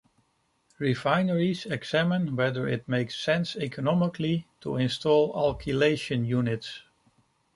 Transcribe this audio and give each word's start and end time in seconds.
Refineries 0.79 1.67
examine 1.67 2.35
whether 2.35 2.67
it 2.67 2.87
makes 2.89 3.23
sense 3.23 3.55
economically 3.55 4.47
to 4.59 4.77
install 4.77 5.31
alkylation 5.35 6.25
units. 6.25 6.81